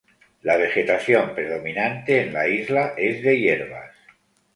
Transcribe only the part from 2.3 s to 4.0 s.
la isla es de hierbas.